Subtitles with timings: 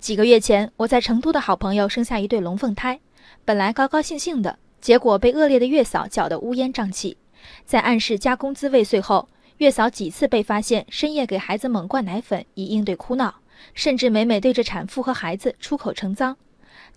[0.00, 3.00] 几个月前，我在成都的好朋友生下一对龙凤胎，
[3.44, 7.16] 本来高高兴兴的，结果被恶劣的月嫂搅得乌烟瘴气。
[7.64, 13.34] 在暗示加工资未遂后，月嫂几次被发现深夜给孩子猛灌奶粉以应对哭闹，
[13.74, 16.36] 甚至每每对着产妇和孩子出口成脏。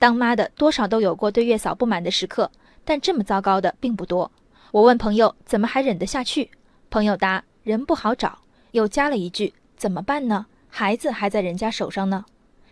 [0.00, 2.50] 当妈的多少都有过对月嫂不满的时刻，
[2.84, 4.30] 但这么糟糕的并不多。
[4.72, 6.50] 我问朋友怎么还忍得下去，
[6.90, 8.40] 朋友答人不好找，
[8.72, 10.46] 又加了一句怎么办呢？
[10.68, 12.24] 孩子还在人家手上呢。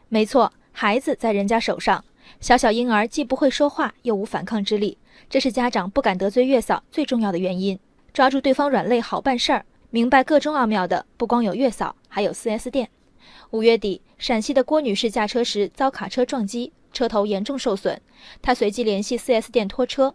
[0.08, 2.04] 没错，孩子在人家手上，
[2.40, 7.78] 小小婴儿既不会说话，又无反抗之力，这是家长不敢得罪月嫂最重要的原因。
[8.12, 12.88] 抓住对方软肋好办事儿，明白个中奥妙的不光有月嫂，还有 4S 店。
[13.50, 18.00] 五月底，陕西的郭女士驾车时遭卡车撞击，车头严重受损，
[18.40, 20.14] 她随即联系 4S 店拖车。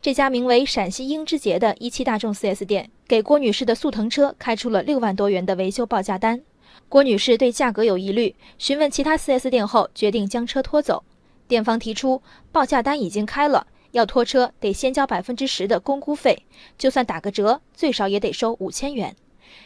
[0.00, 6.42] 这家名为陕西英之杰的一汽大众 4S 店，给郭女士的速腾车开出了六万多元的维修报价单。
[6.88, 11.04] 郭女士对价格有疑虑，询问其他 4S 店后，决定将车拖走。
[11.48, 16.44] 店方提出，报价单已经开了，要拖车得先交百分之十的公估费，
[16.78, 19.14] 就算打个折，最少也得收五千元。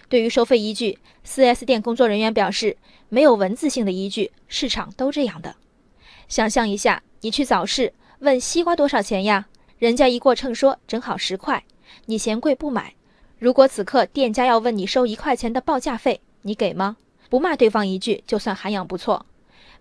[0.09, 2.77] 对于收费依据，4S 店工作人员表示，
[3.09, 5.55] 没有文字性的依据，市场都这样的。
[6.29, 9.47] 想象一下，你去早市问西瓜多少钱呀？
[9.79, 11.63] 人家一过秤说正好十块，
[12.07, 12.95] 你嫌贵不买。
[13.39, 16.97] 如果此刻店家要问你收一块钱的报价费，你给吗？
[17.29, 19.27] 不骂对方一句就算涵养不错。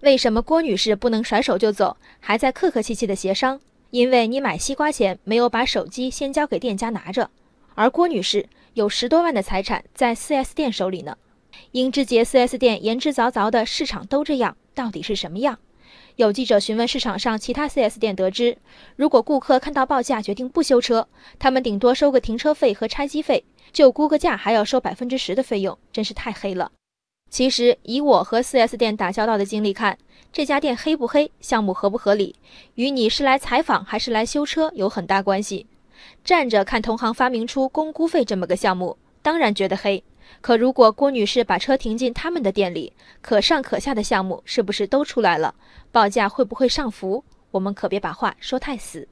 [0.01, 3.61] 为什么郭女士不能甩手就走，还在客客气气的协商？
[3.91, 7.29] 因为你买西瓜前没有把手机先交给店家拿着，
[7.75, 11.15] 而郭女士有十多万的财产在 4S 店手里呢。
[11.71, 15.59] 英之杰 4S 店言之凿凿的市场都这样，到底是什么样？
[16.15, 18.57] 有记者询问市场上其他 4S 店，得知
[18.95, 26.71] 如果顾客看到报价决定不修车，他们顶多收个停车费和拆机费，就估个价还要收百分之十的费用，真是太黑了。
[27.29, 29.97] 其实以我和 4S 店打交道的经历看，
[30.31, 32.35] 这家店黑不黑，项目合不合理，
[32.75, 35.67] 与你是来采访还是来修车有很大关系。
[36.23, 40.03] 站着看同行发明出公估费这么个项目，当然觉得黑。
[40.39, 42.93] 可如果郭女士把车停进他们的店里，
[43.23, 45.55] 可上可下的项目是不是都出来了？
[45.91, 47.23] 报价会不会上浮？
[47.49, 49.07] 我们可别把话说太死。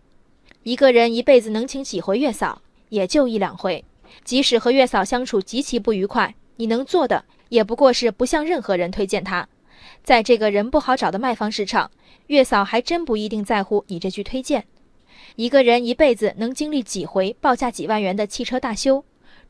[0.62, 3.84] 一个人一辈子能请几回月嫂，也就一两回。
[4.24, 9.50] 即使和月嫂相处极其不愉快，你能做的也不过是不向任何人推荐她。
[10.04, 11.90] 在这个人不好找的卖方市场，
[12.28, 14.64] 月嫂还真不一定在乎你这句推荐。
[15.38, 19.04] 一个人一辈子能经历几回报价几万元的汽车大修？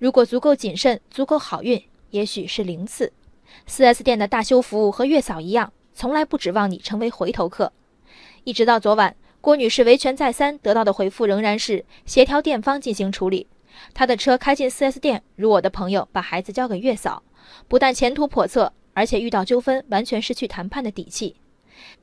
[0.04, 3.14] 如果足够谨慎，足够好运，也许是零次。
[3.70, 7.72] 4S 店的大修服务和月嫂一样，从来不指望你成为回头客。
[8.44, 13.48] 一直到昨晚，郭女士维权再三，得到的回复仍然是协调店方进行处理。
[13.94, 17.24] 她的车开进 4S 店，如我的朋友把孩子交给月嫂，
[17.70, 21.38] 不但前途叵测，而且遇到纠纷完全失去谈判的底气。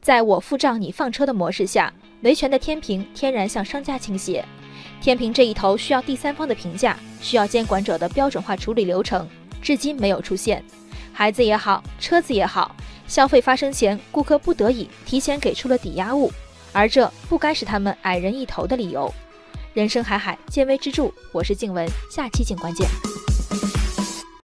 [0.00, 4.43] 在我付账你放车的模式下，维权的天平天然向商家倾斜。
[5.01, 9.29] 天平这一头需要第三方的评价，需要监管者的标准化处理流程，
[9.63, 10.65] 至今没有出现。
[11.13, 12.75] 孩子也好，车子也好，
[13.07, 16.33] 消费发生前，顾客不得已提前给出了抵押物，
[16.73, 19.13] 而这不该是他们矮人一头的理由。
[19.73, 21.11] 人生海海，见微知著。
[21.33, 23.30] 我是静文，下期静观见。